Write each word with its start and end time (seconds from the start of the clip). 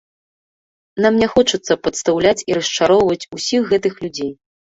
Нам 1.05 1.19
не 1.23 1.27
хочацца 1.33 1.73
падстаўляць 1.87 2.45
і 2.51 2.57
расчароўваць 2.59 3.29
ўсіх 3.39 3.61
гэтых 3.75 3.93
людзей. 4.07 4.31